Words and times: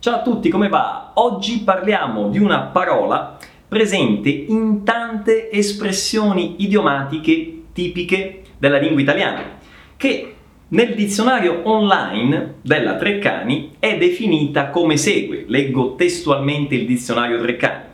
Ciao 0.00 0.14
a 0.14 0.22
tutti, 0.22 0.48
come 0.48 0.70
va? 0.70 1.10
Oggi 1.16 1.58
parliamo 1.58 2.30
di 2.30 2.38
una 2.38 2.60
parola 2.60 3.36
presente 3.68 4.30
in 4.30 4.82
tante 4.82 5.50
espressioni 5.50 6.54
idiomatiche 6.64 7.64
tipiche 7.74 8.44
della 8.56 8.78
lingua 8.78 9.02
italiana, 9.02 9.58
che 9.98 10.34
nel 10.68 10.94
dizionario 10.94 11.60
online 11.64 12.54
della 12.62 12.96
Treccani 12.96 13.72
è 13.78 13.98
definita 13.98 14.70
come 14.70 14.96
segue. 14.96 15.44
Leggo 15.46 15.96
testualmente 15.96 16.74
il 16.76 16.86
dizionario 16.86 17.38
Treccani. 17.38 17.84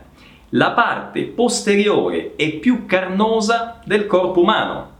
La 0.51 0.71
parte 0.71 1.23
posteriore 1.23 2.37
e 2.37 2.51
più 2.51 2.85
carnosa 2.85 3.81
del 3.83 4.07
corpo 4.07 4.39
umano, 4.39 4.91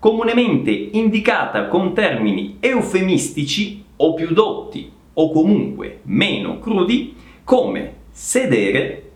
comunemente 0.00 0.72
indicata 0.72 1.68
con 1.68 1.94
termini 1.94 2.56
eufemistici 2.58 3.84
o 3.94 4.14
più 4.14 4.32
dotti 4.32 4.96
o 5.20 5.32
comunque 5.32 6.00
meno 6.04 6.60
crudi 6.60 7.16
come 7.42 7.94
sedere, 8.10 9.10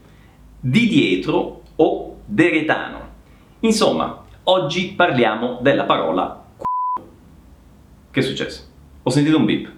di 0.59 0.89
dietro 0.89 1.63
o 1.77 2.17
deretano. 2.25 3.01
Insomma, 3.61 4.25
oggi 4.45 4.95
parliamo 4.97 5.59
della 5.61 5.85
parola 5.85 6.45
c***o. 6.59 7.03
Che 8.11 8.21
è 8.21 8.23
successo? 8.23 8.63
Ho 9.05 9.11
sentito 9.11 9.37
un 9.37 9.45
beep. 9.45 9.73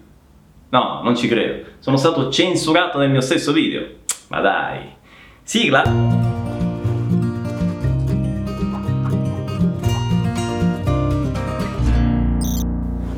No, 0.70 1.00
non 1.02 1.14
ci 1.14 1.28
credo. 1.28 1.72
Sono 1.78 1.98
stato 1.98 2.30
censurato 2.30 2.98
nel 2.98 3.10
mio 3.10 3.20
stesso 3.20 3.52
video. 3.52 3.86
Ma 4.28 4.40
dai. 4.40 4.80
Sigla? 5.42 5.82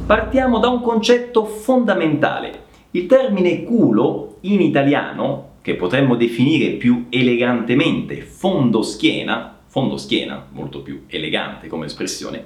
Partiamo 0.07 0.59
da 0.59 0.69
un 0.69 0.81
concetto 0.81 1.45
fondamentale. 1.45 2.65
Il 2.97 3.05
termine 3.05 3.63
culo 3.63 4.39
in 4.41 4.63
italiano, 4.63 5.57
che 5.61 5.75
potremmo 5.75 6.17
definire 6.17 6.71
più 6.77 7.09
elegantemente 7.11 8.23
fondoschiena, 8.23 9.59
fondoschiena, 9.67 10.47
molto 10.53 10.81
più 10.81 11.03
elegante 11.07 11.67
come 11.69 11.85
espressione, 11.85 12.43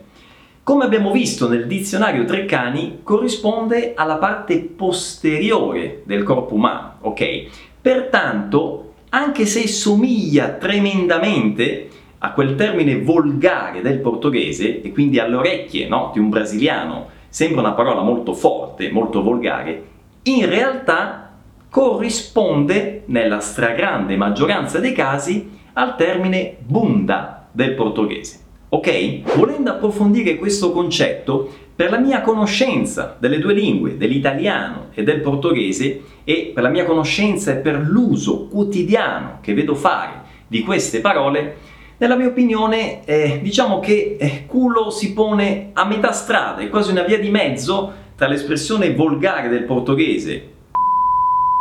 come 0.64 0.84
abbiamo 0.84 1.12
visto 1.12 1.48
nel 1.48 1.68
dizionario 1.68 2.24
Treccani, 2.24 2.98
corrisponde 3.04 3.92
alla 3.94 4.16
parte 4.16 4.58
posteriore 4.58 6.02
del 6.04 6.24
corpo 6.24 6.54
umano, 6.54 6.94
ok? 7.02 7.44
Pertanto, 7.80 8.94
anche 9.10 9.46
se 9.46 9.68
somiglia 9.68 10.48
tremendamente 10.54 11.88
a 12.18 12.32
quel 12.32 12.56
termine 12.56 13.00
volgare 13.00 13.82
del 13.82 14.00
portoghese 14.00 14.82
e 14.82 14.90
quindi 14.90 15.20
alle 15.20 15.36
orecchie 15.36 15.86
no, 15.86 16.10
di 16.12 16.18
un 16.18 16.28
brasiliano 16.28 17.06
sembra 17.28 17.60
una 17.60 17.72
parola 17.74 18.02
molto 18.02 18.34
forte, 18.34 18.90
molto 18.90 19.22
volgare, 19.22 19.89
in 20.24 20.46
realtà 20.48 21.30
corrisponde 21.70 23.04
nella 23.06 23.40
stragrande 23.40 24.16
maggioranza 24.16 24.78
dei 24.78 24.92
casi 24.92 25.58
al 25.74 25.96
termine 25.96 26.56
bunda 26.58 27.48
del 27.50 27.74
portoghese. 27.74 28.38
Ok? 28.70 29.36
Volendo 29.36 29.70
approfondire 29.70 30.36
questo 30.36 30.72
concetto, 30.72 31.50
per 31.74 31.90
la 31.90 31.98
mia 31.98 32.20
conoscenza 32.20 33.16
delle 33.18 33.38
due 33.38 33.54
lingue, 33.54 33.96
dell'italiano 33.96 34.88
e 34.92 35.02
del 35.02 35.20
portoghese, 35.20 36.02
e 36.24 36.50
per 36.52 36.62
la 36.62 36.68
mia 36.68 36.84
conoscenza 36.84 37.52
e 37.52 37.56
per 37.56 37.78
l'uso 37.78 38.46
quotidiano 38.48 39.38
che 39.40 39.54
vedo 39.54 39.74
fare 39.74 40.20
di 40.46 40.60
queste 40.60 41.00
parole, 41.00 41.56
nella 41.96 42.16
mia 42.16 42.28
opinione, 42.28 43.04
eh, 43.04 43.40
diciamo 43.42 43.80
che 43.80 44.16
eh, 44.18 44.44
culo 44.46 44.90
si 44.90 45.12
pone 45.12 45.70
a 45.72 45.84
metà 45.84 46.12
strada, 46.12 46.60
è 46.60 46.68
quasi 46.68 46.90
una 46.90 47.02
via 47.02 47.18
di 47.18 47.30
mezzo 47.30 47.92
tra 48.20 48.28
l'espressione 48.28 48.92
volgare 48.92 49.48
del 49.48 49.62
portoghese, 49.62 50.48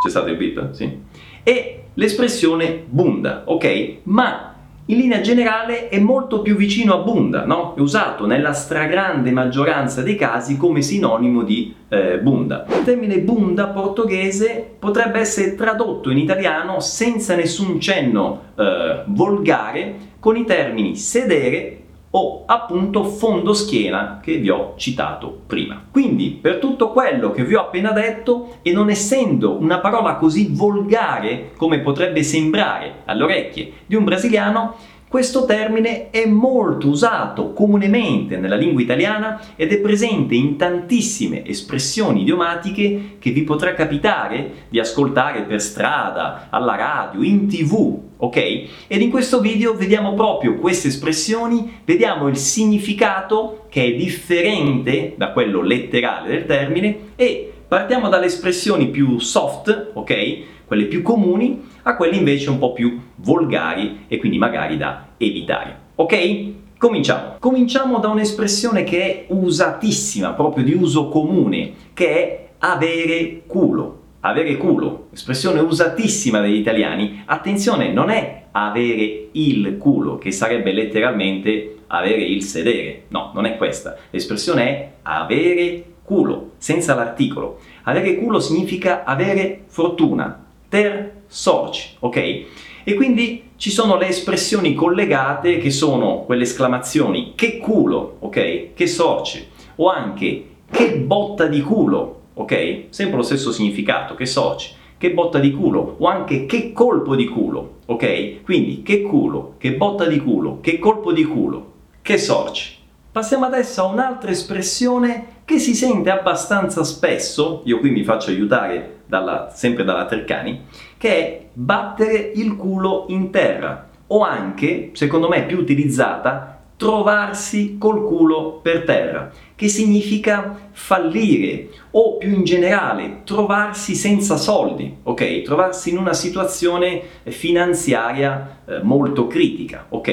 c'è 0.03 0.09
stato 0.09 0.27
il 0.27 0.35
beep? 0.35 0.71
Sì. 0.71 0.93
E 1.41 1.83
l'espressione 1.93 2.83
bunda, 2.85 3.43
ok? 3.45 3.99
Ma 4.03 4.55
in 4.83 4.97
linea 4.97 5.21
generale 5.21 5.87
è 5.87 5.99
molto 5.99 6.41
più 6.41 6.57
vicino 6.57 6.95
a 6.95 6.97
bunda, 6.97 7.45
no? 7.45 7.75
È 7.77 7.79
usato 7.79 8.25
nella 8.25 8.51
stragrande 8.51 9.31
maggioranza 9.31 10.01
dei 10.01 10.15
casi 10.15 10.57
come 10.57 10.81
sinonimo 10.81 11.43
di 11.43 11.73
eh, 11.87 12.19
bunda. 12.19 12.65
Il 12.67 12.83
termine 12.83 13.19
bunda 13.19 13.67
portoghese 13.67 14.69
potrebbe 14.77 15.19
essere 15.19 15.55
tradotto 15.55 16.09
in 16.09 16.17
italiano 16.17 16.81
senza 16.81 17.35
nessun 17.35 17.79
cenno 17.79 18.41
eh, 18.57 19.03
volgare 19.05 19.95
con 20.19 20.35
i 20.35 20.43
termini 20.43 20.97
sedere 20.97 21.78
o 22.11 22.43
appunto 22.45 23.03
fondo 23.03 23.53
schiena 23.53 24.19
che 24.21 24.37
vi 24.37 24.49
ho 24.49 24.73
citato 24.77 25.41
prima. 25.45 25.83
Quindi 25.91 26.31
per 26.31 26.57
tutto 26.57 26.91
quello 26.91 27.31
che 27.31 27.43
vi 27.43 27.55
ho 27.55 27.61
appena 27.61 27.91
detto 27.91 28.57
e 28.61 28.71
non 28.71 28.89
essendo 28.89 29.59
una 29.59 29.79
parola 29.79 30.15
così 30.15 30.49
volgare 30.51 31.51
come 31.55 31.79
potrebbe 31.79 32.23
sembrare 32.23 33.01
alle 33.05 33.23
orecchie 33.23 33.71
di 33.85 33.95
un 33.95 34.03
brasiliano, 34.03 34.75
questo 35.09 35.45
termine 35.45 36.11
è 36.11 36.27
molto 36.27 36.87
usato 36.87 37.51
comunemente 37.53 38.37
nella 38.37 38.55
lingua 38.55 38.83
italiana 38.83 39.41
ed 39.55 39.71
è 39.71 39.79
presente 39.79 40.35
in 40.35 40.55
tantissime 40.55 41.43
espressioni 41.47 42.21
idiomatiche 42.21 43.15
che 43.17 43.31
vi 43.31 43.41
potrà 43.41 43.73
capitare 43.73 44.67
di 44.69 44.79
ascoltare 44.79 45.41
per 45.45 45.61
strada, 45.61 46.49
alla 46.51 46.75
radio, 46.75 47.23
in 47.23 47.47
tv, 47.47 48.08
ok? 48.21 48.67
Ed 48.87 49.01
in 49.01 49.09
questo 49.09 49.39
video 49.39 49.73
vediamo 49.73 50.13
proprio 50.13 50.55
queste 50.55 50.89
espressioni, 50.89 51.79
vediamo 51.85 52.27
il 52.27 52.37
significato 52.37 53.65
che 53.69 53.85
è 53.85 53.93
differente 53.93 55.13
da 55.15 55.31
quello 55.31 55.61
letterale 55.61 56.29
del 56.29 56.45
termine 56.45 56.97
e 57.15 57.51
partiamo 57.67 58.09
dalle 58.09 58.25
espressioni 58.25 58.87
più 58.87 59.19
soft, 59.19 59.91
ok? 59.93 60.37
Quelle 60.65 60.85
più 60.85 61.01
comuni 61.01 61.61
a 61.83 61.95
quelle 61.95 62.15
invece 62.15 62.49
un 62.49 62.59
po' 62.59 62.73
più 62.73 62.99
volgari 63.15 64.05
e 64.07 64.17
quindi 64.17 64.37
magari 64.37 64.77
da 64.77 65.07
evitare. 65.17 65.87
Ok? 65.95 66.77
Cominciamo. 66.77 67.35
Cominciamo 67.39 67.99
da 67.99 68.07
un'espressione 68.09 68.83
che 68.83 69.03
è 69.03 69.25
usatissima, 69.29 70.33
proprio 70.33 70.63
di 70.63 70.73
uso 70.73 71.09
comune, 71.09 71.73
che 71.93 72.07
è 72.07 72.49
avere 72.59 73.41
culo. 73.47 73.98
Avere 74.21 74.57
culo, 74.57 75.07
espressione 75.13 75.61
usatissima 75.61 76.41
dagli 76.41 76.57
italiani. 76.57 77.23
Attenzione, 77.25 77.93
non 77.93 78.09
è 78.09 78.47
avere 78.51 79.29
il 79.31 79.77
culo, 79.77 80.17
che 80.17 80.31
sarebbe 80.31 80.73
letteralmente 80.73 81.77
avere 81.87 82.23
il 82.23 82.43
sedere. 82.43 83.03
No, 83.09 83.31
non 83.33 83.45
è 83.45 83.55
questa. 83.55 83.95
L'espressione 84.09 84.63
è 84.63 84.91
avere 85.03 85.83
culo, 86.03 86.51
senza 86.57 86.95
l'articolo. 86.95 87.59
Avere 87.83 88.17
culo 88.17 88.41
significa 88.41 89.05
avere 89.05 89.61
fortuna, 89.67 90.45
ter 90.67 91.21
sorci, 91.27 91.95
ok? 91.99 92.43
E 92.83 92.93
quindi 92.95 93.51
ci 93.55 93.69
sono 93.69 93.97
le 93.97 94.09
espressioni 94.09 94.73
collegate 94.73 95.59
che 95.59 95.69
sono 95.69 96.23
quelle 96.25 96.43
esclamazioni 96.43 97.33
che 97.35 97.57
culo, 97.57 98.17
ok? 98.19 98.73
Che 98.73 98.87
sorci, 98.87 99.47
o 99.75 99.89
anche 99.89 100.45
che 100.69 100.97
botta 100.97 101.45
di 101.45 101.61
culo, 101.61 102.18
ok? 102.39 102.85
Sempre 102.89 103.17
lo 103.17 103.23
stesso 103.23 103.51
significato, 103.51 104.15
che 104.15 104.25
sorci, 104.25 104.73
che 104.97 105.11
botta 105.11 105.39
di 105.39 105.51
culo, 105.51 105.97
o 105.99 106.07
anche 106.07 106.45
che 106.45 106.71
colpo 106.71 107.15
di 107.15 107.27
culo, 107.27 107.79
ok? 107.85 108.41
Quindi 108.43 108.81
che 108.81 109.01
culo, 109.01 109.55
che 109.57 109.73
botta 109.73 110.05
di 110.05 110.19
culo, 110.19 110.59
che 110.61 110.79
colpo 110.79 111.11
di 111.11 111.25
culo, 111.25 111.71
che 112.01 112.17
sorci. 112.17 112.77
Passiamo 113.11 113.45
adesso 113.45 113.81
a 113.81 113.87
un'altra 113.87 114.31
espressione 114.31 115.37
che 115.43 115.59
si 115.59 115.75
sente 115.75 116.09
abbastanza 116.09 116.83
spesso, 116.83 117.61
io 117.65 117.79
qui 117.79 117.89
mi 117.89 118.03
faccio 118.03 118.29
aiutare 118.29 118.99
dalla, 119.05 119.51
sempre 119.53 119.83
dalla 119.83 120.05
Treccani, 120.05 120.61
che 120.97 121.09
è 121.09 121.45
battere 121.51 122.31
il 122.35 122.55
culo 122.55 123.05
in 123.09 123.31
terra 123.31 123.89
o 124.07 124.21
anche, 124.21 124.91
secondo 124.93 125.27
me 125.27 125.45
più 125.45 125.57
utilizzata, 125.57 126.58
trovarsi 126.79 127.77
col 127.77 128.05
culo 128.05 128.61
per 128.61 128.85
terra, 128.85 129.29
che 129.53 129.67
significa 129.67 130.69
fallire 130.71 131.67
o 131.91 132.15
più 132.15 132.33
in 132.33 132.45
generale 132.45 133.23
trovarsi 133.25 133.95
senza 133.95 134.37
soldi, 134.37 134.95
ok? 135.03 135.41
Trovarsi 135.41 135.89
in 135.89 135.97
una 135.97 136.13
situazione 136.13 137.01
finanziaria 137.23 138.59
eh, 138.65 138.79
molto 138.81 139.27
critica, 139.27 139.87
ok? 139.89 140.07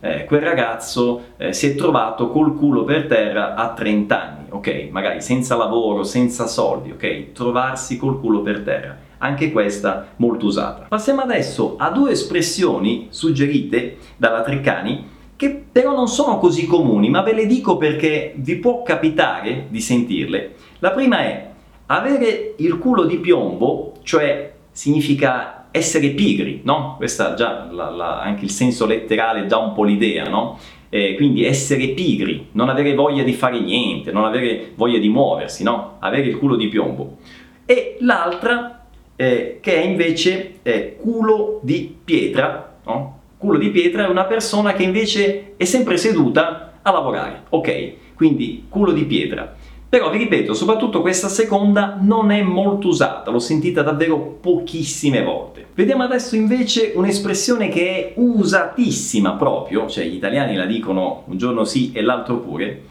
Eh, 0.00 0.24
quel 0.24 0.40
ragazzo 0.40 1.22
eh, 1.36 1.52
si 1.52 1.68
è 1.68 1.74
trovato 1.76 2.30
col 2.30 2.56
culo 2.56 2.82
per 2.82 3.06
terra 3.06 3.54
a 3.54 3.72
30 3.72 4.20
anni, 4.20 4.46
ok? 4.48 4.88
Magari 4.90 5.22
senza 5.22 5.54
lavoro, 5.54 6.02
senza 6.02 6.48
soldi, 6.48 6.90
ok? 6.90 7.30
Trovarsi 7.30 7.96
col 7.96 8.18
culo 8.18 8.42
per 8.42 8.62
terra 8.62 9.06
anche 9.20 9.50
questa 9.50 10.08
molto 10.16 10.46
usata. 10.46 10.86
Passiamo 10.88 11.22
adesso 11.22 11.74
a 11.76 11.90
due 11.90 12.12
espressioni 12.12 13.08
suggerite 13.10 13.96
dalla 14.16 14.42
Treccani 14.42 15.16
che 15.38 15.50
però 15.70 15.94
non 15.94 16.08
sono 16.08 16.38
così 16.38 16.66
comuni, 16.66 17.08
ma 17.08 17.22
ve 17.22 17.32
le 17.32 17.46
dico 17.46 17.76
perché 17.76 18.32
vi 18.34 18.56
può 18.56 18.82
capitare 18.82 19.66
di 19.68 19.80
sentirle. 19.80 20.54
La 20.80 20.90
prima 20.90 21.20
è 21.20 21.50
avere 21.86 22.54
il 22.56 22.76
culo 22.78 23.04
di 23.04 23.18
piombo, 23.18 23.92
cioè 24.02 24.52
significa 24.72 25.68
essere 25.70 26.08
pigri, 26.08 26.62
no? 26.64 26.94
Questa 26.96 27.34
già 27.34 27.68
la, 27.70 27.88
la, 27.88 28.20
anche 28.20 28.44
il 28.44 28.50
senso 28.50 28.84
letterale 28.84 29.46
dà 29.46 29.58
un 29.58 29.74
po' 29.74 29.84
l'idea, 29.84 30.28
no? 30.28 30.58
Eh, 30.88 31.14
quindi 31.14 31.44
essere 31.44 31.86
pigri, 31.90 32.48
non 32.52 32.68
avere 32.68 32.94
voglia 32.94 33.22
di 33.22 33.32
fare 33.32 33.60
niente, 33.60 34.10
non 34.10 34.24
avere 34.24 34.72
voglia 34.74 34.98
di 34.98 35.08
muoversi, 35.08 35.62
no? 35.62 35.98
Avere 36.00 36.26
il 36.26 36.36
culo 36.36 36.56
di 36.56 36.66
piombo. 36.66 37.18
E 37.64 37.96
l'altra 38.00 38.86
eh, 39.14 39.58
che 39.60 39.82
è 39.82 39.84
invece 39.84 40.54
eh, 40.62 40.96
culo 41.00 41.60
di 41.62 41.96
pietra, 42.04 42.80
no? 42.86 43.17
Culo 43.38 43.56
di 43.56 43.70
pietra 43.70 44.04
è 44.04 44.08
una 44.08 44.24
persona 44.24 44.72
che 44.72 44.82
invece 44.82 45.54
è 45.56 45.64
sempre 45.64 45.96
seduta 45.96 46.80
a 46.82 46.90
lavorare, 46.90 47.44
ok? 47.50 47.92
Quindi 48.16 48.66
culo 48.68 48.90
di 48.90 49.04
pietra. 49.04 49.54
Però 49.88 50.10
vi 50.10 50.18
ripeto, 50.18 50.52
soprattutto 50.52 51.00
questa 51.00 51.28
seconda 51.28 51.96
non 52.00 52.32
è 52.32 52.42
molto 52.42 52.88
usata, 52.88 53.30
l'ho 53.30 53.38
sentita 53.38 53.82
davvero 53.82 54.18
pochissime 54.18 55.22
volte. 55.22 55.66
Vediamo 55.72 56.02
adesso 56.02 56.34
invece 56.34 56.92
un'espressione 56.96 57.68
che 57.68 57.90
è 57.90 58.12
usatissima 58.16 59.34
proprio, 59.34 59.86
cioè 59.86 60.04
gli 60.04 60.16
italiani 60.16 60.56
la 60.56 60.66
dicono 60.66 61.22
un 61.26 61.38
giorno 61.38 61.64
sì 61.64 61.92
e 61.94 62.02
l'altro 62.02 62.38
pure, 62.38 62.82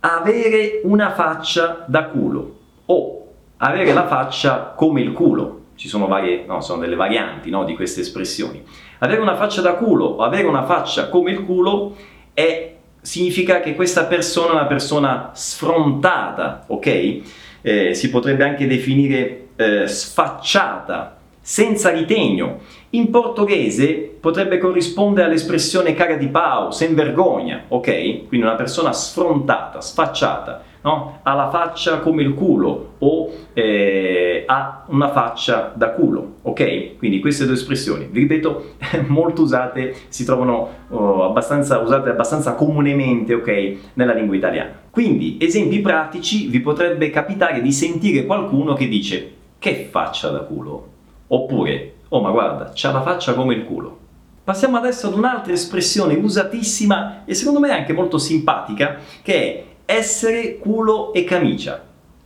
avere 0.00 0.80
una 0.82 1.12
faccia 1.12 1.84
da 1.86 2.06
culo 2.06 2.56
o 2.86 3.26
avere 3.58 3.92
la 3.92 4.06
faccia 4.08 4.74
come 4.76 5.00
il 5.00 5.12
culo. 5.12 5.60
Ci 5.76 5.88
sono, 5.88 6.08
varie, 6.08 6.44
no, 6.46 6.60
sono 6.60 6.80
delle 6.80 6.96
varianti 6.96 7.48
no, 7.48 7.64
di 7.64 7.74
queste 7.74 8.00
espressioni. 8.00 8.62
Avere 8.98 9.20
una 9.20 9.36
faccia 9.36 9.60
da 9.60 9.74
culo 9.74 10.04
o 10.04 10.22
avere 10.22 10.46
una 10.46 10.64
faccia 10.64 11.08
come 11.08 11.30
il 11.30 11.44
culo 11.44 11.96
è, 12.32 12.74
significa 13.00 13.60
che 13.60 13.74
questa 13.74 14.04
persona 14.04 14.50
è 14.50 14.54
una 14.54 14.66
persona 14.66 15.30
sfrontata, 15.34 16.64
ok? 16.66 17.20
Eh, 17.60 17.94
si 17.94 18.10
potrebbe 18.10 18.44
anche 18.44 18.66
definire 18.66 19.46
eh, 19.56 19.86
sfacciata, 19.86 21.16
senza 21.40 21.90
ritegno. 21.90 22.60
In 22.90 23.10
portoghese 23.10 24.16
potrebbe 24.18 24.58
corrispondere 24.58 25.26
all'espressione 25.26 25.94
cara 25.94 26.16
di 26.16 26.28
pau, 26.28 26.70
sen 26.70 26.94
vergogna, 26.94 27.64
ok? 27.68 28.26
Quindi 28.28 28.46
una 28.46 28.54
persona 28.54 28.92
sfrontata, 28.92 29.80
sfacciata, 29.80 30.62
no? 30.84 31.20
Ha 31.22 31.34
la 31.34 31.50
faccia 31.50 31.98
come 31.98 32.22
il 32.22 32.34
culo 32.34 32.92
o 32.98 33.30
eh, 33.52 34.44
ha 34.46 34.84
una 34.88 35.10
faccia 35.10 35.72
da 35.74 35.90
culo, 35.90 36.36
ok? 36.42 36.96
Quindi 36.98 37.20
queste 37.20 37.44
due 37.46 37.54
espressioni, 37.54 38.06
vi 38.10 38.20
ripeto, 38.20 38.74
molto 39.08 39.42
usate, 39.42 39.94
si 40.08 40.24
trovano 40.24 40.68
oh, 40.88 41.24
abbastanza 41.24 41.78
usate 41.78 42.10
abbastanza 42.10 42.54
comunemente, 42.54 43.34
ok? 43.34 43.76
Nella 43.94 44.12
lingua 44.12 44.36
italiana. 44.36 44.72
Quindi, 44.90 45.38
esempi 45.40 45.80
pratici, 45.80 46.48
vi 46.48 46.60
potrebbe 46.60 47.10
capitare 47.10 47.60
di 47.60 47.72
sentire 47.72 48.24
qualcuno 48.26 48.74
che 48.74 48.86
dice 48.86 49.32
che 49.58 49.88
faccia 49.90 50.28
da 50.28 50.40
culo? 50.40 50.88
Oppure, 51.28 51.94
oh 52.08 52.20
ma 52.20 52.30
guarda, 52.30 52.72
c'ha 52.74 52.92
la 52.92 53.02
faccia 53.02 53.32
come 53.32 53.54
il 53.54 53.64
culo. 53.64 53.98
Passiamo 54.44 54.76
adesso 54.76 55.06
ad 55.06 55.14
un'altra 55.14 55.54
espressione 55.54 56.14
usatissima 56.16 57.24
e 57.24 57.32
secondo 57.32 57.60
me 57.60 57.70
anche 57.70 57.94
molto 57.94 58.18
simpatica, 58.18 58.98
che 59.22 59.34
è 59.34 59.64
essere 59.86 60.58
culo 60.58 61.12
e 61.12 61.24
camicia. 61.24 61.82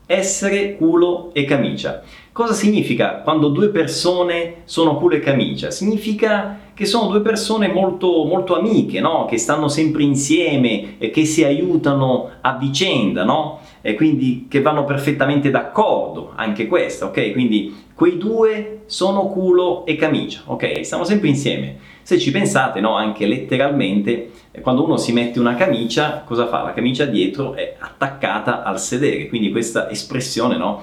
Essere 0.06 0.76
culo 0.76 1.30
e 1.34 1.44
camicia. 1.44 2.02
Cosa 2.32 2.54
significa 2.54 3.20
quando 3.22 3.48
due 3.48 3.68
persone 3.68 4.62
sono 4.64 4.96
culo 4.96 5.16
e 5.16 5.20
camicia? 5.20 5.70
Significa 5.70 6.60
che 6.72 6.86
sono 6.86 7.08
due 7.08 7.20
persone 7.20 7.66
molto, 7.66 8.24
molto 8.24 8.56
amiche, 8.56 9.00
no? 9.00 9.26
che 9.26 9.36
stanno 9.36 9.68
sempre 9.68 10.04
insieme 10.04 10.94
e 10.98 11.10
che 11.10 11.24
si 11.24 11.42
aiutano 11.42 12.30
a 12.40 12.56
vicenda, 12.56 13.24
no? 13.24 13.58
e 13.80 13.94
quindi 13.94 14.46
che 14.48 14.60
vanno 14.62 14.84
perfettamente 14.84 15.50
d'accordo, 15.50 16.32
anche 16.36 16.66
questo, 16.66 17.06
ok? 17.06 17.32
Quindi 17.32 17.74
quei 17.94 18.16
due 18.16 18.82
sono 18.86 19.26
culo 19.26 19.84
e 19.86 19.96
camicia, 19.96 20.42
ok? 20.44 20.84
Stiamo 20.84 21.04
sempre 21.04 21.28
insieme. 21.28 21.78
Se 22.02 22.18
ci 22.18 22.30
pensate, 22.30 22.80
no, 22.80 22.94
anche 22.94 23.26
letteralmente, 23.26 24.10
eh, 24.10 24.30
quando 24.60 24.84
uno 24.84 24.96
si 24.96 25.12
mette 25.12 25.38
una 25.38 25.54
camicia, 25.54 26.22
cosa 26.24 26.46
fa? 26.46 26.62
La 26.62 26.72
camicia 26.72 27.04
dietro 27.04 27.54
è 27.54 27.76
attaccata 27.78 28.62
al 28.62 28.80
sedere, 28.80 29.28
quindi 29.28 29.50
questa 29.50 29.90
espressione, 29.90 30.56
no, 30.56 30.82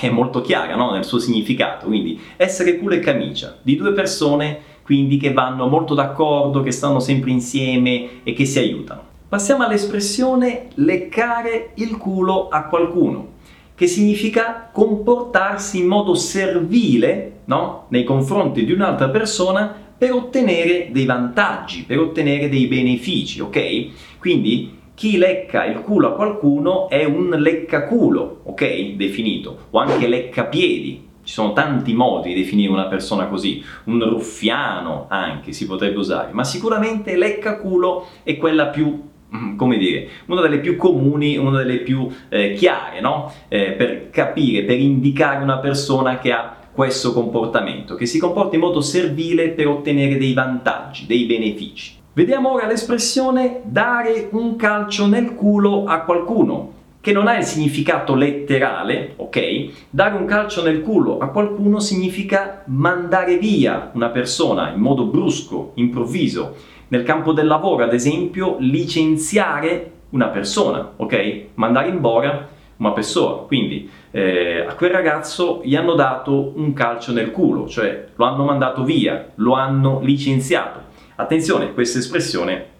è 0.00 0.08
molto 0.10 0.40
chiara, 0.40 0.76
no, 0.76 0.92
nel 0.92 1.04
suo 1.04 1.18
significato. 1.18 1.86
Quindi 1.86 2.20
essere 2.36 2.78
culo 2.78 2.94
e 2.94 3.00
camicia 3.00 3.56
di 3.62 3.76
due 3.76 3.92
persone, 3.92 4.58
quindi 4.82 5.16
che 5.16 5.32
vanno 5.32 5.66
molto 5.66 5.94
d'accordo, 5.94 6.62
che 6.62 6.70
stanno 6.70 7.00
sempre 7.00 7.30
insieme 7.30 8.22
e 8.22 8.32
che 8.32 8.44
si 8.44 8.58
aiutano. 8.58 9.02
Passiamo 9.28 9.64
all'espressione 9.64 10.68
leccare 10.74 11.70
il 11.74 11.96
culo 11.96 12.48
a 12.48 12.64
qualcuno 12.64 13.36
che 13.78 13.86
significa 13.86 14.70
comportarsi 14.72 15.78
in 15.78 15.86
modo 15.86 16.16
servile 16.16 17.42
no? 17.44 17.84
nei 17.90 18.02
confronti 18.02 18.64
di 18.64 18.72
un'altra 18.72 19.08
persona 19.08 19.87
per 19.98 20.12
ottenere 20.12 20.88
dei 20.92 21.04
vantaggi, 21.04 21.82
per 21.82 21.98
ottenere 21.98 22.48
dei 22.48 22.66
benefici, 22.66 23.40
ok? 23.40 24.18
Quindi 24.18 24.76
chi 24.94 25.18
lecca 25.18 25.64
il 25.64 25.80
culo 25.80 26.08
a 26.08 26.12
qualcuno 26.14 26.88
è 26.88 27.04
un 27.04 27.30
leccaculo, 27.30 28.42
ok? 28.44 28.94
Definito, 28.94 29.66
o 29.70 29.78
anche 29.78 30.06
leccapiedi. 30.06 31.06
Ci 31.22 31.34
sono 31.34 31.52
tanti 31.52 31.92
modi 31.92 32.32
di 32.32 32.40
definire 32.40 32.72
una 32.72 32.86
persona 32.86 33.26
così, 33.26 33.62
un 33.84 34.08
ruffiano 34.08 35.06
anche 35.10 35.52
si 35.52 35.66
potrebbe 35.66 35.98
usare, 35.98 36.32
ma 36.32 36.42
sicuramente 36.42 37.16
leccaculo 37.16 38.06
è 38.22 38.38
quella 38.38 38.68
più 38.68 39.08
Mm, 39.34 39.56
come 39.56 39.76
dire, 39.76 40.08
una 40.26 40.40
delle 40.40 40.58
più 40.58 40.76
comuni, 40.76 41.36
una 41.36 41.58
delle 41.58 41.80
più 41.80 42.08
eh, 42.30 42.54
chiare, 42.54 43.00
no? 43.00 43.30
eh, 43.48 43.72
per 43.72 44.08
capire, 44.08 44.64
per 44.64 44.78
indicare 44.78 45.42
una 45.42 45.58
persona 45.58 46.18
che 46.18 46.32
ha 46.32 46.56
questo 46.78 47.12
comportamento, 47.12 47.96
che 47.96 48.06
si 48.06 48.20
comporta 48.20 48.54
in 48.54 48.60
modo 48.60 48.80
servile 48.80 49.48
per 49.48 49.66
ottenere 49.66 50.16
dei 50.16 50.32
vantaggi, 50.32 51.06
dei 51.06 51.24
benefici. 51.24 51.96
Vediamo 52.12 52.52
ora 52.52 52.68
l'espressione 52.68 53.62
dare 53.64 54.28
un 54.30 54.54
calcio 54.54 55.08
nel 55.08 55.34
culo 55.34 55.86
a 55.86 56.02
qualcuno, 56.02 56.74
che 57.00 57.10
non 57.10 57.26
ha 57.26 57.36
il 57.36 57.42
significato 57.42 58.14
letterale, 58.14 59.14
ok? 59.16 59.70
Dare 59.90 60.14
un 60.14 60.24
calcio 60.24 60.62
nel 60.62 60.82
culo 60.82 61.18
a 61.18 61.30
qualcuno 61.30 61.80
significa 61.80 62.62
mandare 62.66 63.38
via 63.38 63.90
una 63.94 64.10
persona 64.10 64.70
in 64.70 64.78
modo 64.78 65.06
brusco, 65.06 65.72
improvviso 65.74 66.54
nel 66.90 67.02
campo 67.02 67.32
del 67.32 67.48
lavoro, 67.48 67.82
ad 67.82 67.92
esempio, 67.92 68.54
licenziare 68.60 69.90
una 70.10 70.28
persona, 70.28 70.92
ok? 70.94 71.40
Mandare 71.54 71.88
in 71.88 72.00
bora 72.00 72.56
una 72.78 72.92
persona. 72.92 73.42
Quindi 73.42 73.88
eh, 74.10 74.64
a 74.66 74.74
quel 74.74 74.90
ragazzo 74.90 75.60
gli 75.62 75.76
hanno 75.76 75.94
dato 75.94 76.52
un 76.56 76.72
calcio 76.72 77.12
nel 77.12 77.30
culo, 77.30 77.68
cioè 77.68 78.06
lo 78.16 78.24
hanno 78.24 78.44
mandato 78.44 78.82
via, 78.82 79.28
lo 79.36 79.54
hanno 79.54 80.00
licenziato. 80.02 80.80
Attenzione, 81.16 81.72
questa 81.74 81.98
espressione 81.98 82.76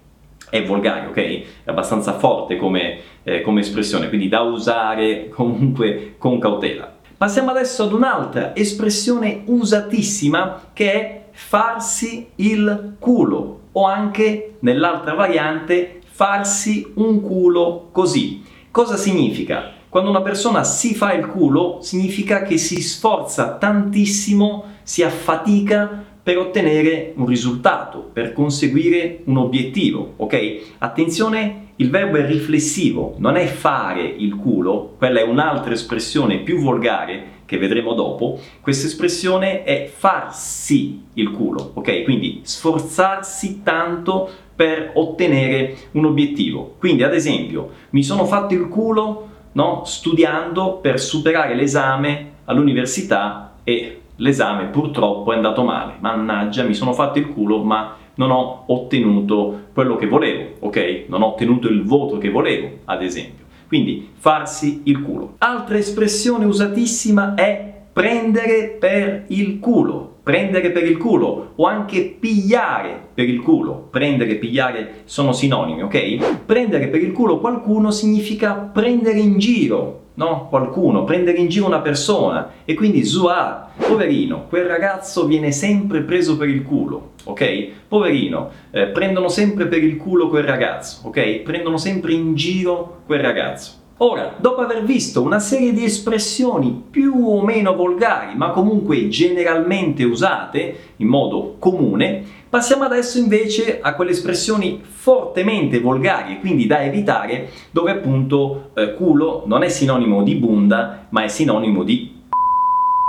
è 0.49 0.63
volgare, 0.63 1.07
ok? 1.07 1.15
È 1.15 1.69
abbastanza 1.69 2.13
forte 2.13 2.57
come, 2.57 2.99
eh, 3.23 3.41
come 3.41 3.61
espressione, 3.61 4.07
quindi 4.09 4.27
da 4.27 4.41
usare 4.41 5.29
comunque 5.29 6.15
con 6.17 6.39
cautela. 6.39 6.97
Passiamo 7.15 7.51
adesso 7.51 7.83
ad 7.83 7.91
un'altra 7.91 8.55
espressione 8.55 9.43
usatissima 9.45 10.69
che 10.71 10.91
è 10.91 11.23
farsi 11.31 12.29
il 12.35 12.95
culo 12.97 13.59
o 13.73 13.85
anche 13.85 14.55
nell'altra 14.59 15.13
variante 15.13 15.99
farsi 16.05 16.91
un 16.95 17.21
culo 17.21 17.89
così. 17.91 18.41
Cosa 18.71 18.95
significa? 18.95 19.73
Quando 19.89 20.11
una 20.11 20.21
persona 20.21 20.63
si 20.63 20.93
fa 20.93 21.13
il 21.13 21.25
culo 21.25 21.79
significa 21.81 22.43
che 22.43 22.59
si 22.59 22.79
sforza 22.79 23.55
tantissimo, 23.55 24.65
si 24.83 25.01
affatica 25.01 26.05
per 26.21 26.37
ottenere 26.37 27.13
un 27.15 27.25
risultato, 27.25 28.07
per 28.13 28.31
conseguire 28.31 29.21
un 29.23 29.37
obiettivo, 29.37 30.13
ok? 30.17 30.75
Attenzione, 30.77 31.69
il 31.77 31.89
verbo 31.89 32.17
è 32.17 32.27
riflessivo, 32.27 33.15
non 33.17 33.35
è 33.35 33.47
fare 33.47 34.03
il 34.03 34.35
culo, 34.35 34.93
quella 34.99 35.21
è 35.21 35.23
un'altra 35.23 35.73
espressione 35.73 36.41
più 36.41 36.59
volgare 36.59 37.37
che 37.45 37.57
vedremo 37.57 37.95
dopo, 37.95 38.39
questa 38.61 38.85
espressione 38.85 39.63
è 39.63 39.91
farsi 39.91 41.01
il 41.15 41.31
culo, 41.31 41.71
ok? 41.73 42.03
Quindi 42.03 42.41
sforzarsi 42.43 43.61
tanto 43.63 44.29
per 44.55 44.91
ottenere 44.93 45.75
un 45.93 46.05
obiettivo. 46.05 46.75
Quindi, 46.77 47.01
ad 47.01 47.15
esempio, 47.15 47.71
mi 47.89 48.03
sono 48.03 48.25
fatto 48.25 48.53
il 48.53 48.67
culo 48.67 49.29
no? 49.53 49.83
studiando 49.85 50.75
per 50.75 50.99
superare 50.99 51.55
l'esame 51.55 52.31
all'università 52.45 53.53
e 53.63 54.01
l'esame 54.17 54.65
purtroppo 54.65 55.31
è 55.31 55.35
andato 55.35 55.63
male. 55.63 55.93
Mannaggia, 55.99 56.63
mi 56.63 56.73
sono 56.73 56.93
fatto 56.93 57.19
il 57.19 57.29
culo, 57.29 57.63
ma 57.63 57.95
non 58.15 58.31
ho 58.31 58.63
ottenuto 58.67 59.67
quello 59.73 59.95
che 59.95 60.07
volevo, 60.07 60.55
ok? 60.59 61.05
Non 61.07 61.21
ho 61.21 61.27
ottenuto 61.27 61.67
il 61.67 61.83
voto 61.83 62.17
che 62.17 62.29
volevo, 62.29 62.79
ad 62.85 63.01
esempio. 63.01 63.45
Quindi 63.67 64.09
farsi 64.15 64.81
il 64.85 65.01
culo. 65.01 65.35
Altra 65.37 65.77
espressione 65.77 66.45
usatissima 66.45 67.35
è 67.35 67.81
prendere 67.93 68.77
per 68.79 69.25
il 69.27 69.59
culo. 69.59 70.17
Prendere 70.29 70.69
per 70.69 70.85
il 70.85 70.97
culo 70.97 71.53
o 71.55 71.65
anche 71.65 72.15
pigliare 72.19 73.07
per 73.15 73.27
il 73.27 73.41
culo. 73.41 73.87
Prendere 73.89 74.33
e 74.33 74.35
pigliare 74.35 75.01
sono 75.05 75.31
sinonimi, 75.31 75.81
ok? 75.81 76.43
Prendere 76.45 76.85
per 76.89 77.01
il 77.01 77.11
culo 77.13 77.39
qualcuno 77.39 77.89
significa 77.89 78.53
prendere 78.53 79.17
in 79.17 79.39
giro, 79.39 80.09
no? 80.13 80.45
Qualcuno, 80.47 81.03
prendere 81.03 81.39
in 81.39 81.47
giro 81.47 81.65
una 81.65 81.79
persona 81.79 82.51
e 82.63 82.75
quindi 82.75 83.03
zuar, 83.05 83.69
poverino, 83.75 84.45
quel 84.47 84.65
ragazzo 84.65 85.25
viene 85.25 85.51
sempre 85.51 86.01
preso 86.01 86.37
per 86.37 86.47
il 86.47 86.61
culo, 86.61 87.13
ok? 87.23 87.67
Poverino, 87.87 88.51
eh, 88.69 88.85
prendono 88.85 89.29
sempre 89.29 89.65
per 89.65 89.83
il 89.83 89.97
culo 89.97 90.29
quel 90.29 90.43
ragazzo, 90.43 91.07
ok? 91.07 91.39
Prendono 91.39 91.77
sempre 91.77 92.13
in 92.13 92.35
giro 92.35 93.01
quel 93.07 93.21
ragazzo. 93.21 93.78
Ora, 94.01 94.33
dopo 94.37 94.61
aver 94.61 94.85
visto 94.85 95.21
una 95.21 95.39
serie 95.39 95.73
di 95.73 95.83
espressioni 95.83 96.83
più 96.89 97.15
o 97.27 97.43
meno 97.43 97.75
volgari, 97.75 98.33
ma 98.33 98.51
comunque 98.51 99.09
generalmente 99.09 100.05
usate 100.05 100.93
in 100.97 101.07
modo 101.07 101.55
comune, 101.59 102.23
passiamo 102.49 102.85
adesso 102.85 103.19
invece 103.19 103.81
a 103.81 103.95
quelle 103.95 104.11
espressioni 104.11 104.79
fortemente 104.81 105.81
volgari 105.81 106.31
e 106.31 106.39
quindi 106.39 106.65
da 106.65 106.81
evitare, 106.81 107.49
dove 107.71 107.91
appunto 107.91 108.69
eh, 108.75 108.93
culo 108.93 109.43
non 109.47 109.63
è 109.63 109.67
sinonimo 109.67 110.23
di 110.23 110.35
bunda, 110.35 111.07
ma 111.09 111.23
è 111.23 111.27
sinonimo 111.27 111.83
di 111.83 112.15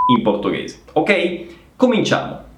in 0.08 0.22
portoghese. 0.22 0.80
Ok? 0.94 1.44
Cominciamo. 1.76 2.48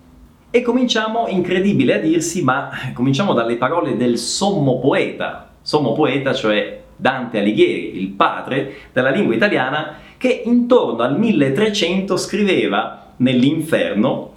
E 0.51 0.62
cominciamo, 0.62 1.29
incredibile 1.29 1.97
a 1.97 1.99
dirsi, 1.99 2.43
ma 2.43 2.71
cominciamo 2.95 3.35
dalle 3.35 3.57
parole 3.57 3.95
del 3.95 4.17
sommo 4.17 4.79
poeta, 4.79 5.51
sommo 5.61 5.93
poeta, 5.93 6.33
cioè 6.33 6.82
Dante 7.02 7.40
Alighieri, 7.40 8.00
il 8.00 8.11
padre 8.11 8.75
della 8.92 9.11
lingua 9.11 9.35
italiana, 9.35 9.97
che 10.16 10.42
intorno 10.44 11.02
al 11.02 11.18
1300 11.18 12.16
scriveva 12.16 13.14
nell'inferno 13.16 14.30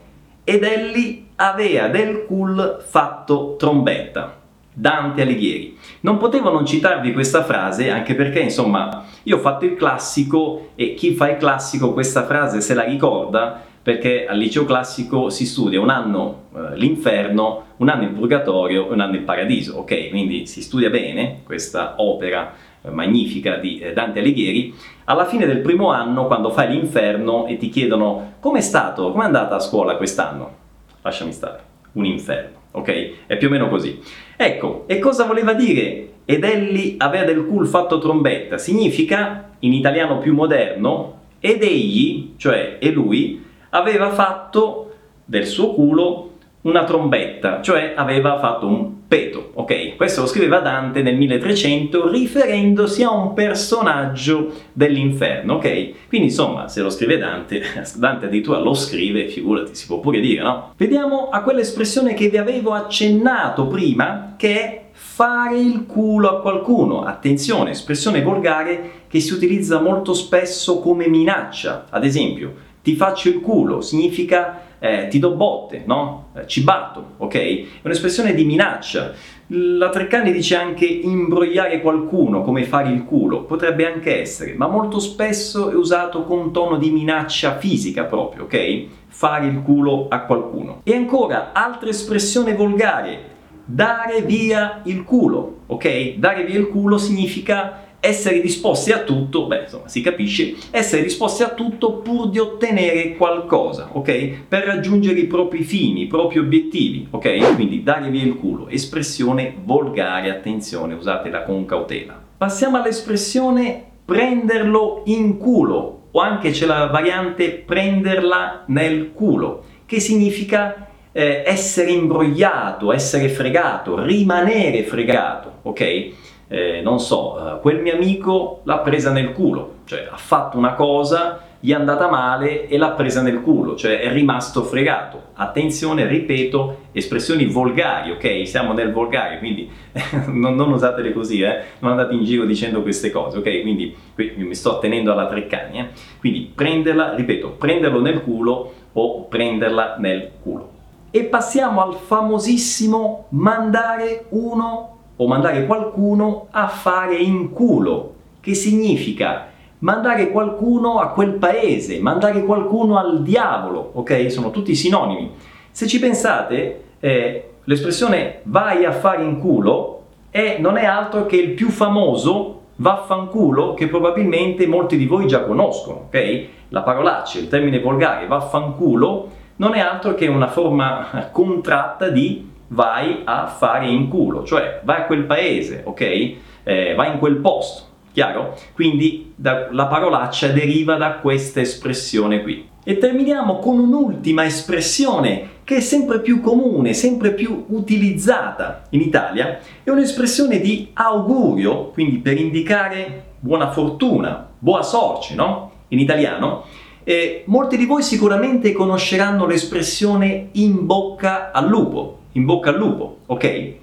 ed 0.43 0.63
egli 0.63 1.25
avea 1.35 1.89
del 1.89 2.25
cul 2.25 2.83
fatto 2.83 3.55
trombetta. 3.55 4.41
Dante 4.73 5.21
Alighieri. 5.21 5.77
Non 6.01 6.17
potevo 6.17 6.49
non 6.49 6.65
citarvi 6.65 7.13
questa 7.13 7.43
frase 7.43 7.91
anche 7.91 8.15
perché, 8.15 8.39
insomma, 8.39 9.05
io 9.23 9.37
ho 9.37 9.41
fatto 9.41 9.65
il 9.65 9.75
classico 9.75 10.71
e 10.73 10.95
chi 10.95 11.13
fa 11.13 11.29
il 11.29 11.37
classico 11.37 11.93
questa 11.93 12.25
frase 12.25 12.61
se 12.61 12.73
la 12.73 12.83
ricorda 12.83 13.61
perché 13.83 14.25
al 14.25 14.39
liceo 14.39 14.65
classico 14.65 15.29
si 15.29 15.45
studia 15.45 15.79
un 15.79 15.91
anno 15.91 16.45
eh, 16.55 16.77
l'inferno, 16.77 17.64
un 17.77 17.89
anno 17.89 18.03
il 18.03 18.09
purgatorio 18.09 18.87
e 18.87 18.93
un 18.93 18.99
anno 18.99 19.15
il 19.15 19.21
paradiso, 19.21 19.77
ok? 19.77 20.09
Quindi 20.09 20.45
si 20.45 20.61
studia 20.61 20.89
bene 20.89 21.41
questa 21.43 21.95
opera 21.97 22.53
eh, 22.81 22.89
magnifica 22.89 23.57
di 23.57 23.79
eh, 23.79 23.93
Dante 23.93 24.19
Alighieri. 24.19 24.73
Alla 25.05 25.25
fine 25.25 25.45
del 25.45 25.59
primo 25.59 25.91
anno, 25.91 26.27
quando 26.27 26.51
fai 26.51 26.69
l'inferno 26.69 27.47
e 27.47 27.57
ti 27.57 27.69
chiedono 27.69 28.33
come 28.39 28.59
è 28.59 28.61
stato, 28.61 29.11
come 29.11 29.23
è 29.23 29.27
andata 29.27 29.55
a 29.55 29.59
scuola 29.59 29.97
quest'anno, 29.97 30.55
lasciami 31.01 31.31
stare, 31.31 31.59
un 31.93 32.05
inferno, 32.05 32.57
ok? 32.71 33.11
È 33.27 33.37
più 33.37 33.47
o 33.47 33.51
meno 33.51 33.67
così. 33.67 33.99
Ecco, 34.37 34.85
e 34.87 34.99
cosa 34.99 35.25
voleva 35.25 35.53
dire? 35.53 36.09
Ed 36.25 36.43
egli 36.43 36.95
aveva 36.97 37.25
del 37.25 37.45
cul 37.45 37.67
fatto 37.67 37.99
trombetta, 37.99 38.57
significa, 38.57 39.51
in 39.59 39.73
italiano 39.73 40.17
più 40.17 40.33
moderno, 40.33 41.13
ed 41.39 41.61
egli, 41.61 42.33
cioè 42.37 42.77
e 42.79 42.91
lui, 42.91 43.43
aveva 43.69 44.09
fatto 44.09 44.93
del 45.25 45.45
suo 45.45 45.73
culo 45.73 46.31
una 46.65 46.83
trombetta, 46.83 47.61
cioè 47.61 47.93
aveva 47.95 48.39
fatto 48.39 48.67
un 48.67 49.07
peto, 49.07 49.51
ok? 49.53 49.95
Questo 49.95 50.21
lo 50.21 50.27
scriveva 50.27 50.59
Dante 50.59 51.01
nel 51.03 51.15
1300 51.15 52.09
riferendosi 52.09 53.03
a 53.03 53.11
un 53.11 53.33
personaggio 53.33 54.51
dell'inferno, 54.73 55.55
ok? 55.55 56.07
Quindi 56.07 56.27
insomma, 56.27 56.67
se 56.67 56.81
lo 56.81 56.89
scrive 56.89 57.17
Dante, 57.17 57.61
Dante 57.97 58.25
addirittura 58.25 58.59
lo 58.59 58.73
scrive, 58.73 59.27
figurati, 59.27 59.75
si 59.75 59.85
può 59.85 59.99
pure 59.99 60.19
dire, 60.19 60.41
no? 60.41 60.73
Vediamo 60.75 61.29
a 61.29 61.41
quell'espressione 61.41 62.13
che 62.15 62.29
vi 62.29 62.37
avevo 62.37 62.73
accennato 62.73 63.67
prima, 63.67 64.33
che 64.35 64.61
è 64.61 64.83
fare 64.91 65.59
il 65.59 65.85
culo 65.85 66.29
a 66.29 66.41
qualcuno. 66.41 67.03
Attenzione, 67.03 67.71
espressione 67.71 68.21
volgare 68.21 69.03
che 69.07 69.19
si 69.19 69.33
utilizza 69.33 69.79
molto 69.79 70.13
spesso 70.13 70.79
come 70.79 71.07
minaccia. 71.07 71.85
Ad 71.89 72.03
esempio, 72.03 72.53
ti 72.85 72.95
faccio 72.95 73.29
il 73.29 73.41
culo, 73.41 73.81
significa 73.81 74.61
eh, 74.77 75.07
ti 75.07 75.17
do 75.17 75.31
botte, 75.31 75.81
no? 75.87 76.27
Eh, 76.35 76.45
ci 76.45 76.61
batto, 76.61 77.13
ok? 77.17 77.33
È 77.33 77.65
un'espressione 77.81 78.35
di 78.35 78.45
minaccia. 78.45 79.11
La 79.47 79.89
Treccani 79.89 80.31
dice 80.31 80.55
anche 80.55 80.85
imbrogliare 80.85 81.81
qualcuno, 81.81 82.43
come 82.43 82.63
fare 82.63 82.91
il 82.91 83.03
culo, 83.03 83.41
potrebbe 83.41 83.91
anche 83.91 84.21
essere, 84.21 84.53
ma 84.53 84.67
molto 84.67 84.99
spesso 84.99 85.71
è 85.71 85.73
usato 85.73 86.25
con 86.25 86.51
tono 86.53 86.77
di 86.77 86.91
minaccia 86.91 87.57
fisica 87.57 88.03
proprio, 88.03 88.43
ok? 88.43 88.85
Fare 89.07 89.47
il 89.47 89.63
culo 89.63 90.05
a 90.07 90.19
qualcuno. 90.19 90.81
E 90.83 90.93
ancora, 90.93 91.53
altra 91.53 91.89
espressione 91.89 92.53
volgare, 92.53 93.33
dare 93.65 94.21
via 94.21 94.81
il 94.83 95.03
culo, 95.03 95.61
ok? 95.65 96.17
Dare 96.17 96.43
via 96.43 96.59
il 96.59 96.67
culo 96.67 96.99
significa 96.99 97.84
essere 98.05 98.39
disposti 98.39 98.91
a 98.91 98.99
tutto, 98.99 99.47
beh, 99.47 99.61
insomma, 99.63 99.87
si 99.87 100.01
capisce, 100.01 100.55
essere 100.71 101.01
disposti 101.01 101.43
a 101.43 101.49
tutto 101.49 101.93
pur 101.97 102.29
di 102.29 102.39
ottenere 102.39 103.15
qualcosa, 103.15 103.89
ok? 103.91 104.47
Per 104.47 104.63
raggiungere 104.63 105.19
i 105.19 105.25
propri 105.25 105.63
fini, 105.63 106.03
i 106.03 106.07
propri 106.07 106.39
obiettivi, 106.39 107.07
ok? 107.09 107.55
Quindi 107.55 107.83
dare 107.83 108.09
via 108.09 108.23
il 108.23 108.37
culo, 108.37 108.69
espressione 108.69 109.55
volgare, 109.63 110.29
attenzione, 110.29 110.93
usatela 110.93 111.43
con 111.43 111.65
cautela. 111.65 112.21
Passiamo 112.37 112.77
all'espressione 112.77 113.83
prenderlo 114.05 115.01
in 115.05 115.37
culo, 115.37 116.09
o 116.11 116.19
anche 116.19 116.51
c'è 116.51 116.65
la 116.65 116.85
variante 116.87 117.49
prenderla 117.51 118.65
nel 118.67 119.11
culo, 119.13 119.63
che 119.85 119.99
significa 119.99 120.87
eh, 121.11 121.43
essere 121.45 121.91
imbrogliato, 121.91 122.91
essere 122.91 123.29
fregato, 123.29 124.03
rimanere 124.03 124.83
fregato, 124.83 125.59
ok? 125.63 126.13
Eh, 126.47 126.81
non 126.81 126.99
so, 126.99 127.37
eh, 127.37 127.59
quel 127.59 127.81
mio 127.81 127.93
amico 127.93 128.61
l'ha 128.63 128.79
presa 128.79 129.11
nel 129.11 129.33
culo, 129.33 129.77
cioè 129.85 130.07
ha 130.11 130.17
fatto 130.17 130.57
una 130.57 130.73
cosa, 130.73 131.39
gli 131.59 131.71
è 131.71 131.73
andata 131.73 132.07
male 132.07 132.67
e 132.67 132.77
l'ha 132.77 132.91
presa 132.91 133.23
nel 133.23 133.41
culo, 133.41 133.75
cioè 133.75 133.99
è 133.99 134.11
rimasto 134.11 134.61
fregato. 134.61 135.19
Attenzione, 135.33 136.05
ripeto, 136.05 136.89
espressioni 136.91 137.45
volgari, 137.45 138.11
ok? 138.11 138.47
Siamo 138.47 138.73
nel 138.73 138.91
volgare, 138.91 139.39
quindi 139.39 139.67
non, 140.27 140.53
non, 140.53 140.71
usatele 140.71 141.11
così, 141.11 141.41
eh? 141.41 141.61
Non 141.79 141.91
andate 141.91 142.13
in 142.13 142.23
giro 142.23 142.45
dicendo 142.45 142.83
queste 142.83 143.09
cose, 143.09 143.39
ok? 143.39 143.61
Quindi 143.61 143.95
qui 144.13 144.33
mi 144.37 144.53
sto 144.53 144.77
tenendo 144.77 145.11
alla 145.11 145.25
Treccani, 145.25 145.79
eh? 145.79 145.87
Quindi 146.19 146.51
prenderla, 146.53 147.15
ripeto, 147.15 147.55
prenderlo 147.57 147.99
nel 147.99 148.21
culo 148.21 148.73
o 148.93 149.23
prenderla 149.23 149.95
nel 149.97 150.29
culo. 150.43 150.69
E 151.09 151.23
passiamo 151.23 151.81
al 151.81 151.95
famosissimo 151.95 153.25
mandare 153.29 154.25
uno 154.29 154.94
o 155.17 155.27
mandare 155.27 155.65
qualcuno 155.65 156.47
a 156.51 156.67
fare 156.67 157.15
in 157.15 157.51
culo, 157.51 158.13
che 158.41 158.53
significa 158.53 159.47
mandare 159.79 160.31
qualcuno 160.31 160.99
a 160.99 161.09
quel 161.09 161.33
paese, 161.33 161.99
mandare 161.99 162.43
qualcuno 162.43 162.97
al 162.97 163.21
diavolo, 163.21 163.91
ok? 163.93 164.31
Sono 164.31 164.51
tutti 164.51 164.75
sinonimi. 164.75 165.31
Se 165.71 165.87
ci 165.87 165.99
pensate, 165.99 166.83
eh, 166.99 167.49
l'espressione 167.63 168.39
vai 168.43 168.85
a 168.85 168.91
fare 168.91 169.23
in 169.23 169.39
culo 169.39 170.03
è, 170.29 170.57
non 170.59 170.77
è 170.77 170.85
altro 170.85 171.25
che 171.25 171.35
il 171.35 171.51
più 171.51 171.69
famoso 171.69 172.61
vaffanculo 172.77 173.73
che 173.73 173.87
probabilmente 173.87 174.67
molti 174.67 174.97
di 174.97 175.05
voi 175.05 175.27
già 175.27 175.43
conoscono, 175.43 176.07
ok? 176.07 176.47
La 176.69 176.81
parolaccia, 176.81 177.39
il 177.39 177.47
termine 177.47 177.79
volgare 177.79 178.27
vaffanculo 178.27 179.29
non 179.57 179.73
è 179.75 179.79
altro 179.79 180.13
che 180.15 180.27
una 180.27 180.47
forma 180.47 181.29
contratta 181.31 182.09
di 182.09 182.53
vai 182.67 183.21
a 183.23 183.47
fare 183.47 183.87
in 183.87 184.07
culo, 184.07 184.43
cioè 184.43 184.81
vai 184.83 185.01
a 185.01 185.05
quel 185.05 185.23
paese, 185.23 185.81
ok? 185.85 186.35
Eh, 186.63 186.93
vai 186.95 187.13
in 187.13 187.19
quel 187.19 187.37
posto, 187.37 187.83
chiaro? 188.11 188.55
Quindi 188.73 189.33
da, 189.35 189.67
la 189.71 189.87
parolaccia 189.87 190.47
deriva 190.47 190.95
da 190.95 191.15
questa 191.15 191.61
espressione 191.61 192.41
qui. 192.41 192.73
E 192.83 192.97
terminiamo 192.97 193.57
con 193.57 193.79
un'ultima 193.79 194.45
espressione 194.45 195.53
che 195.63 195.77
è 195.77 195.79
sempre 195.79 196.19
più 196.19 196.39
comune, 196.41 196.93
sempre 196.93 197.33
più 197.33 197.65
utilizzata 197.69 198.83
in 198.91 199.01
Italia, 199.01 199.59
è 199.83 199.89
un'espressione 199.89 200.59
di 200.59 200.91
augurio, 200.93 201.89
quindi 201.89 202.19
per 202.19 202.39
indicare 202.39 203.33
buona 203.39 203.71
fortuna, 203.71 204.47
buona 204.59 204.83
sorte, 204.83 205.33
no? 205.33 205.71
In 205.89 205.99
italiano. 205.99 206.63
E 207.03 207.43
molti 207.47 207.77
di 207.77 207.85
voi 207.85 208.03
sicuramente 208.03 208.71
conosceranno 208.71 209.47
l'espressione 209.47 210.49
in 210.53 210.85
bocca 210.85 211.51
al 211.51 211.67
lupo, 211.67 212.19
in 212.35 212.45
bocca 212.45 212.69
al 212.69 212.77
lupo, 212.77 213.19
ok? 213.25 213.73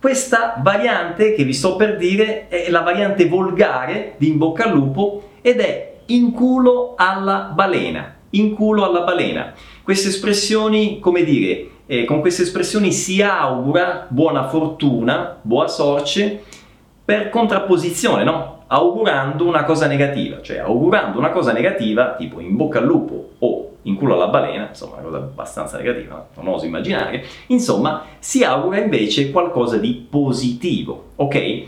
Questa 0.00 0.60
variante 0.62 1.32
che 1.32 1.44
vi 1.44 1.52
sto 1.52 1.76
per 1.76 1.96
dire 1.96 2.48
è 2.48 2.70
la 2.70 2.80
variante 2.80 3.26
volgare 3.26 4.14
di 4.16 4.28
in 4.28 4.38
bocca 4.38 4.64
al 4.64 4.72
lupo 4.72 5.30
ed 5.40 5.60
è 5.60 5.92
in 6.06 6.32
culo 6.32 6.94
alla 6.96 7.52
balena, 7.54 8.16
in 8.30 8.54
culo 8.54 8.84
alla 8.84 9.02
balena. 9.02 9.52
Queste 9.82 10.08
espressioni, 10.08 10.98
come 10.98 11.22
dire, 11.22 11.68
eh, 11.86 12.04
con 12.04 12.20
queste 12.20 12.42
espressioni 12.42 12.90
si 12.90 13.22
augura 13.22 14.06
buona 14.08 14.48
fortuna, 14.48 15.38
buona 15.40 15.68
sorte, 15.68 16.42
per 17.04 17.30
contrapposizione, 17.30 18.24
no? 18.24 18.64
Augurando 18.66 19.46
una 19.46 19.64
cosa 19.64 19.86
negativa, 19.86 20.40
cioè 20.42 20.58
augurando 20.58 21.18
una 21.18 21.30
cosa 21.30 21.52
negativa, 21.52 22.14
tipo 22.16 22.40
in 22.40 22.56
bocca 22.56 22.78
al 22.78 22.86
lupo 22.86 23.30
o 23.38 23.71
in 23.82 23.94
culo 23.96 24.14
alla 24.14 24.28
balena, 24.28 24.68
insomma 24.68 24.96
una 24.96 25.02
cosa 25.02 25.16
abbastanza 25.16 25.76
negativa, 25.76 26.28
non 26.36 26.48
oso 26.48 26.66
immaginare, 26.66 27.24
insomma 27.48 28.04
si 28.18 28.44
augura 28.44 28.78
invece 28.78 29.30
qualcosa 29.30 29.76
di 29.78 30.06
positivo, 30.08 31.10
ok? 31.16 31.64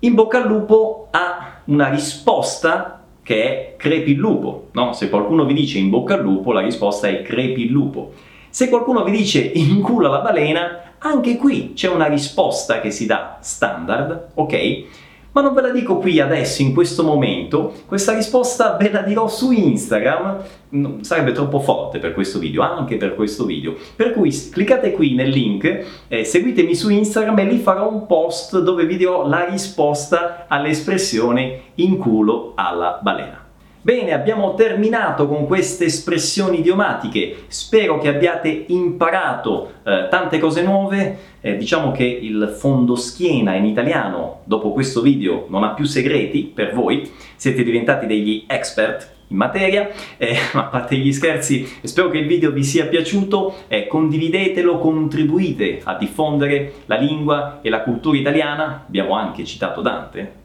In 0.00 0.14
bocca 0.14 0.42
al 0.42 0.48
lupo 0.48 1.08
ha 1.10 1.60
una 1.66 1.88
risposta 1.88 3.04
che 3.22 3.44
è 3.44 3.74
crepi 3.76 4.12
il 4.12 4.18
lupo, 4.18 4.68
no? 4.72 4.92
Se 4.92 5.08
qualcuno 5.08 5.44
vi 5.44 5.54
dice 5.54 5.78
in 5.78 5.90
bocca 5.90 6.14
al 6.14 6.22
lupo, 6.22 6.52
la 6.52 6.60
risposta 6.60 7.06
è 7.08 7.22
crepi 7.22 7.62
il 7.62 7.70
lupo. 7.70 8.12
Se 8.50 8.68
qualcuno 8.68 9.04
vi 9.04 9.12
dice 9.12 9.40
in 9.40 9.80
culo 9.80 10.08
alla 10.08 10.20
balena, 10.20 10.94
anche 10.98 11.36
qui 11.36 11.72
c'è 11.74 11.88
una 11.88 12.06
risposta 12.06 12.80
che 12.80 12.90
si 12.90 13.06
dà 13.06 13.38
standard, 13.40 14.30
ok? 14.34 14.84
Ma 15.32 15.40
non 15.40 15.54
ve 15.54 15.62
la 15.62 15.70
dico 15.70 15.96
qui 15.96 16.20
adesso, 16.20 16.60
in 16.60 16.74
questo 16.74 17.02
momento, 17.02 17.72
questa 17.86 18.14
risposta 18.14 18.76
ve 18.76 18.90
la 18.90 19.00
dirò 19.00 19.28
su 19.28 19.50
Instagram, 19.50 21.00
sarebbe 21.00 21.32
troppo 21.32 21.58
forte 21.58 21.98
per 21.98 22.12
questo 22.12 22.38
video, 22.38 22.62
anche 22.62 22.98
per 22.98 23.14
questo 23.14 23.46
video. 23.46 23.74
Per 23.96 24.12
cui 24.12 24.30
cliccate 24.50 24.92
qui 24.92 25.14
nel 25.14 25.30
link, 25.30 25.86
eh, 26.08 26.24
seguitemi 26.24 26.74
su 26.74 26.90
Instagram 26.90 27.38
e 27.38 27.44
lì 27.44 27.56
farò 27.58 27.90
un 27.90 28.06
post 28.06 28.60
dove 28.60 28.84
vi 28.84 28.96
dirò 28.96 29.26
la 29.26 29.46
risposta 29.48 30.44
all'espressione 30.48 31.60
in 31.76 31.96
culo 31.96 32.52
alla 32.54 32.98
balena. 33.00 33.41
Bene, 33.84 34.12
abbiamo 34.12 34.54
terminato 34.54 35.26
con 35.26 35.44
queste 35.44 35.86
espressioni 35.86 36.60
idiomatiche. 36.60 37.46
Spero 37.48 37.98
che 37.98 38.06
abbiate 38.06 38.66
imparato 38.68 39.72
eh, 39.82 40.06
tante 40.08 40.38
cose 40.38 40.62
nuove. 40.62 41.18
Eh, 41.40 41.56
diciamo 41.56 41.90
che 41.90 42.04
il 42.04 42.54
fondoschiena 42.56 43.56
in 43.56 43.64
italiano, 43.64 44.42
dopo 44.44 44.70
questo 44.70 45.00
video, 45.00 45.46
non 45.48 45.64
ha 45.64 45.70
più 45.70 45.84
segreti 45.84 46.44
per 46.44 46.72
voi. 46.72 47.10
Siete 47.34 47.64
diventati 47.64 48.06
degli 48.06 48.44
expert 48.46 49.10
in 49.26 49.36
materia, 49.36 49.90
eh, 50.16 50.36
ma 50.54 50.66
a 50.66 50.68
parte 50.68 50.94
gli 50.94 51.12
scherzi, 51.12 51.66
spero 51.82 52.08
che 52.08 52.18
il 52.18 52.28
video 52.28 52.52
vi 52.52 52.62
sia 52.62 52.86
piaciuto, 52.86 53.52
eh, 53.66 53.88
condividetelo, 53.88 54.78
contribuite 54.78 55.80
a 55.82 55.96
diffondere 55.96 56.74
la 56.86 56.98
lingua 56.98 57.58
e 57.62 57.68
la 57.68 57.80
cultura 57.80 58.16
italiana, 58.16 58.84
abbiamo 58.86 59.16
anche 59.16 59.44
citato 59.44 59.80
Dante, 59.80 60.40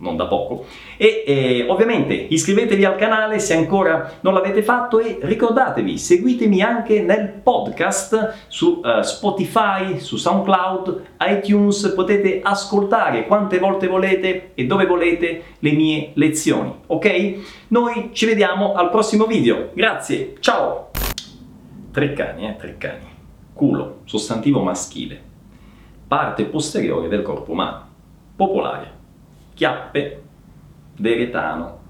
non 0.00 0.16
da 0.16 0.26
poco. 0.26 0.64
E 0.96 1.24
eh, 1.26 1.66
ovviamente 1.68 2.14
iscrivetevi 2.14 2.84
al 2.84 2.96
canale 2.96 3.38
se 3.38 3.54
ancora 3.54 4.18
non 4.20 4.34
l'avete 4.34 4.62
fatto 4.62 4.98
e 4.98 5.18
ricordatevi, 5.20 5.96
seguitemi 5.96 6.62
anche 6.62 7.02
nel 7.02 7.28
podcast 7.42 8.46
su 8.48 8.80
uh, 8.82 9.02
Spotify, 9.02 9.98
su 9.98 10.16
SoundCloud, 10.16 11.02
iTunes, 11.20 11.92
potete 11.94 12.40
ascoltare 12.42 13.26
quante 13.26 13.58
volte 13.58 13.86
volete 13.86 14.50
e 14.54 14.66
dove 14.66 14.86
volete 14.86 15.42
le 15.58 15.72
mie 15.72 16.10
lezioni, 16.14 16.72
ok? 16.86 17.34
Noi 17.68 18.10
ci 18.12 18.26
vediamo 18.26 18.74
al 18.74 18.90
prossimo 18.90 19.26
video, 19.26 19.70
grazie, 19.74 20.34
ciao! 20.40 20.90
Tre 21.92 22.12
cani, 22.12 22.48
eh, 22.48 22.56
tre 22.56 22.76
cani. 22.78 23.08
Culo, 23.52 24.00
sostantivo 24.04 24.62
maschile. 24.62 25.28
Parte 26.06 26.44
posteriore 26.44 27.08
del 27.08 27.22
corpo 27.22 27.52
umano. 27.52 27.88
Popolare 28.36 28.98
chiappe 29.60 30.22
deretano 30.96 31.80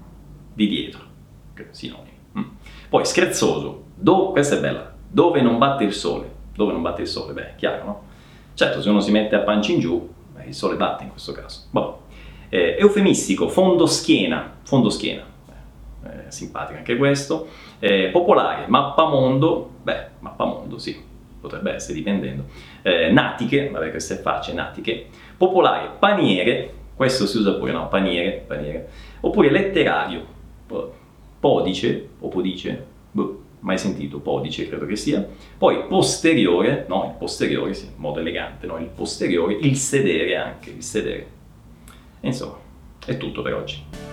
di 0.53 0.67
dietro, 0.67 0.99
sinonimi. 1.69 2.17
Mm. 2.37 2.43
Poi 2.89 3.05
scherzoso, 3.05 3.83
do, 3.95 4.31
questa 4.31 4.57
è 4.57 4.59
bella, 4.59 4.93
dove 5.07 5.39
non 5.39 5.57
batte 5.57 5.85
il 5.85 5.93
sole, 5.93 6.29
dove 6.53 6.73
non 6.73 6.81
batte 6.81 7.03
il 7.03 7.07
sole, 7.07 7.31
beh, 7.31 7.53
chiaro, 7.55 7.85
no? 7.85 8.03
Certo, 8.55 8.81
se 8.81 8.89
uno 8.89 8.99
si 8.99 9.11
mette 9.11 9.35
a 9.35 9.39
pancia 9.39 9.71
in 9.71 9.79
giù, 9.79 10.05
beh, 10.33 10.47
il 10.47 10.53
sole 10.53 10.75
batte 10.75 11.03
in 11.03 11.11
questo 11.11 11.31
caso. 11.31 11.61
Boh. 11.69 12.01
Eh, 12.49 12.75
eufemistico, 12.77 13.47
fondo 13.47 13.85
schiena, 13.85 14.57
fondo 14.63 14.89
schiena, 14.89 15.23
eh, 16.03 16.25
simpatico 16.27 16.77
anche 16.77 16.97
questo. 16.97 17.47
Eh, 17.79 18.09
popolare, 18.11 18.65
mappamondo, 18.67 19.75
beh, 19.81 20.07
mappamondo, 20.19 20.77
sì, 20.77 21.01
potrebbe 21.39 21.75
essere 21.75 21.93
dipendendo. 21.93 22.47
Eh, 22.81 23.11
natiche, 23.11 23.69
vabbè, 23.69 23.91
questo 23.91 24.11
è 24.11 24.17
facile, 24.17 24.57
natiche. 24.57 25.07
Popolare, 25.37 25.91
paniere, 25.97 26.79
questo 27.01 27.25
si 27.25 27.37
usa 27.37 27.53
pure, 27.53 27.71
no? 27.71 27.87
Paniere, 27.87 28.43
paniere. 28.45 28.87
Oppure 29.21 29.49
letterario, 29.49 30.23
podice 31.39 32.09
o 32.19 32.27
podice, 32.27 32.85
boh, 33.09 33.41
mai 33.61 33.79
sentito, 33.79 34.19
podice 34.19 34.67
credo 34.67 34.85
che 34.85 34.95
sia. 34.95 35.27
Poi 35.57 35.87
posteriore, 35.87 36.85
no, 36.87 37.05
il 37.05 37.15
posteriore, 37.17 37.73
sì, 37.73 37.85
in 37.85 37.93
modo 37.95 38.19
elegante, 38.19 38.67
no? 38.67 38.77
Il 38.77 38.91
posteriore, 38.93 39.55
il 39.55 39.77
sedere 39.77 40.35
anche, 40.35 40.69
il 40.69 40.83
sedere. 40.83 41.25
Insomma, 42.19 42.59
è 43.03 43.17
tutto 43.17 43.41
per 43.41 43.55
oggi. 43.55 44.10